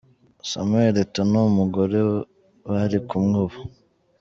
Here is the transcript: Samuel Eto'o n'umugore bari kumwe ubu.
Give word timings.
Samuel 0.49 0.95
Eto'o 1.03 1.23
n'umugore 1.31 1.99
bari 2.69 2.97
kumwe 3.07 3.35
ubu. 3.45 3.59